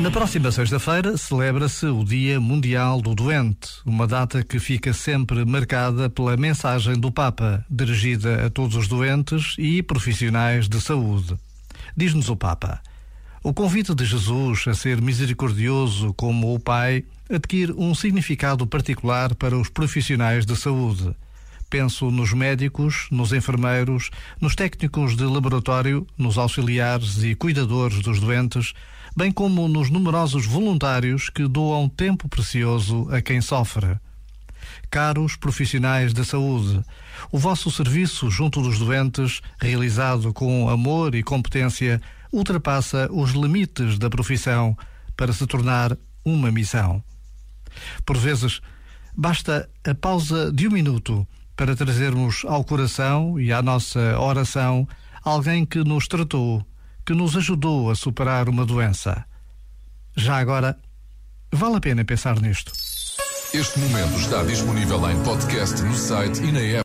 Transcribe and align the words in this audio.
Na 0.00 0.10
próxima 0.10 0.50
sexta-feira 0.50 1.14
celebra-se 1.18 1.84
o 1.84 2.02
Dia 2.02 2.40
Mundial 2.40 3.02
do 3.02 3.14
Doente, 3.14 3.68
uma 3.84 4.06
data 4.06 4.42
que 4.42 4.58
fica 4.58 4.94
sempre 4.94 5.44
marcada 5.44 6.08
pela 6.08 6.38
mensagem 6.38 6.98
do 6.98 7.12
Papa, 7.12 7.62
dirigida 7.68 8.46
a 8.46 8.48
todos 8.48 8.76
os 8.76 8.88
doentes 8.88 9.54
e 9.58 9.82
profissionais 9.82 10.70
de 10.70 10.80
saúde. 10.80 11.36
Diz-nos 11.94 12.30
o 12.30 12.34
Papa: 12.34 12.80
O 13.42 13.52
convite 13.52 13.94
de 13.94 14.06
Jesus 14.06 14.66
a 14.68 14.72
ser 14.72 15.02
misericordioso 15.02 16.14
como 16.14 16.54
o 16.54 16.58
Pai 16.58 17.04
adquire 17.28 17.74
um 17.76 17.94
significado 17.94 18.66
particular 18.66 19.34
para 19.34 19.58
os 19.58 19.68
profissionais 19.68 20.46
de 20.46 20.56
saúde. 20.56 21.14
Penso 21.70 22.10
nos 22.10 22.32
médicos, 22.32 23.06
nos 23.10 23.32
enfermeiros, 23.32 24.10
nos 24.40 24.54
técnicos 24.54 25.16
de 25.16 25.24
laboratório, 25.24 26.06
nos 26.18 26.36
auxiliares 26.36 27.22
e 27.22 27.34
cuidadores 27.34 28.00
dos 28.02 28.20
doentes 28.20 28.74
bem 29.16 29.32
como 29.32 29.66
nos 29.68 29.90
numerosos 29.90 30.46
voluntários 30.46 31.28
que 31.30 31.46
doam 31.46 31.88
tempo 31.88 32.28
precioso 32.28 33.08
a 33.10 33.20
quem 33.20 33.40
sofre. 33.40 33.98
Caros 34.90 35.36
profissionais 35.36 36.12
da 36.12 36.24
saúde, 36.24 36.84
o 37.30 37.38
vosso 37.38 37.70
serviço 37.70 38.30
junto 38.30 38.60
dos 38.60 38.78
doentes, 38.78 39.40
realizado 39.60 40.32
com 40.32 40.68
amor 40.68 41.14
e 41.14 41.22
competência, 41.22 42.00
ultrapassa 42.32 43.08
os 43.10 43.30
limites 43.30 43.98
da 43.98 44.10
profissão 44.10 44.76
para 45.16 45.32
se 45.32 45.46
tornar 45.46 45.96
uma 46.24 46.50
missão. 46.50 47.02
Por 48.04 48.16
vezes, 48.16 48.60
basta 49.16 49.68
a 49.84 49.94
pausa 49.94 50.52
de 50.52 50.68
um 50.68 50.70
minuto 50.70 51.26
para 51.60 51.76
trazermos 51.76 52.42
ao 52.48 52.64
coração 52.64 53.38
e 53.38 53.52
à 53.52 53.60
nossa 53.60 54.18
oração 54.18 54.88
alguém 55.22 55.66
que 55.66 55.84
nos 55.84 56.08
tratou 56.08 56.64
que 57.04 57.12
nos 57.12 57.36
ajudou 57.36 57.90
a 57.90 57.94
superar 57.94 58.48
uma 58.48 58.64
doença. 58.64 59.26
Já 60.16 60.38
agora, 60.38 60.78
vale 61.52 61.76
a 61.76 61.80
pena 61.80 62.02
pensar 62.02 62.40
nisto. 62.40 62.72
Este 63.52 63.78
momento 63.78 64.18
está 64.18 64.42
disponível 64.42 65.10
em 65.10 65.22
podcast 65.22 65.82
no 65.82 65.94
site 65.94 66.40
e 66.40 66.50
na 66.50 66.60
app. 66.60 66.78